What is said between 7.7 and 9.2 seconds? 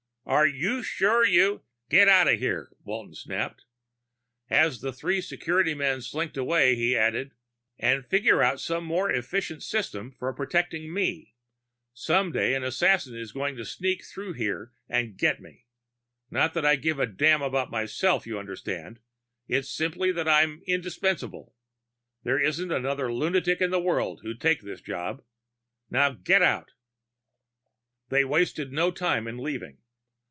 "And figure out some more